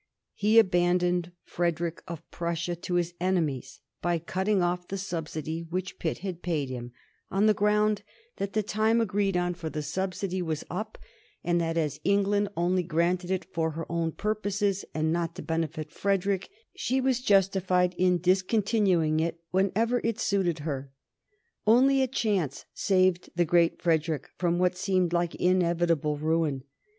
[0.33, 6.17] He abandoned Frederick of Prussia to his enemies by cutting off the subsidy which Pitt
[6.25, 6.91] had paid him,
[7.29, 8.01] on the ground
[8.37, 10.97] that the time agreed on for the subsidy was up,
[11.43, 15.91] and that as England only granted it for her own purposes, and not to benefit
[15.91, 20.91] Frederick, she was justified in discontinuing it whenever it suited her.
[21.67, 26.63] Only a chance saved the Great Frederick from what seemed like inevitable ruin.